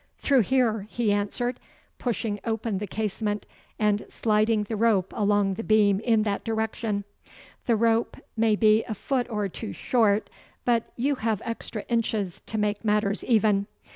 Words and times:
'Through 0.17 0.39
here,' 0.39 0.87
he 0.89 1.11
answered, 1.11 1.59
pushing 1.99 2.39
open 2.43 2.79
the 2.79 2.87
casement, 2.87 3.45
and 3.77 4.03
sliding 4.09 4.63
the 4.63 4.75
rope 4.75 5.13
along 5.15 5.53
the 5.53 5.63
beam 5.63 5.99
in 5.99 6.23
that 6.23 6.43
direction. 6.43 7.03
'The 7.67 7.75
rope 7.75 8.17
may 8.35 8.55
be 8.55 8.83
a 8.85 8.95
foot 8.95 9.29
or 9.29 9.47
two 9.47 9.73
short, 9.73 10.27
but 10.65 10.91
you 10.95 11.13
have 11.17 11.39
extra 11.45 11.83
inches 11.83 12.41
to 12.47 12.57
make 12.57 12.83
matters 12.83 13.23
even. 13.25 13.67